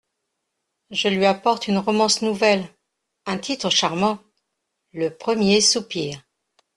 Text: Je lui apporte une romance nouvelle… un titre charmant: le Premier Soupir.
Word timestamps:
Je 0.89 1.09
lui 1.09 1.27
apporte 1.27 1.67
une 1.67 1.77
romance 1.77 2.23
nouvelle… 2.23 2.67
un 3.27 3.37
titre 3.37 3.69
charmant: 3.69 4.17
le 4.93 5.11
Premier 5.15 5.61
Soupir. 5.61 6.23